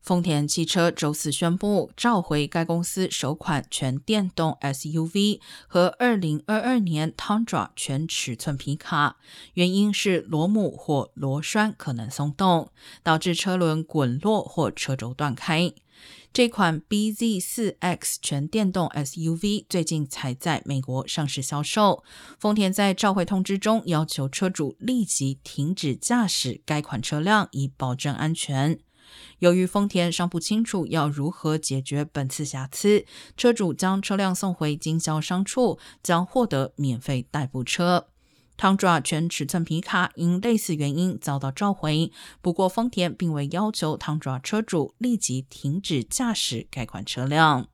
[0.00, 9.16] 丰田汽车周四宣布召回该公司首款全电动 SUV 和2022年 Tundra 全尺寸皮卡，
[9.54, 12.70] 原因是螺母或螺栓可能松动，
[13.02, 15.72] 导致车轮滚落或车轴断开。
[16.32, 22.02] 这款 BZ4X 全电动 SUV 最近才在美国上市销售。
[22.38, 28.78] 丰田在召回通知中要求车主立即停止驾驶该款车辆，以保证安全。
[29.40, 33.04] 由于丰田尚不清楚要如何解决本次瑕疵，
[33.36, 38.08] 车主将车辆送回经销商处，将获得免费代步车。
[38.58, 47.68] Tundra 全尺寸皮卡因类似原因遭到召回，不过丰田并未要求 Tundra 车主立即停止驾驶该款车辆。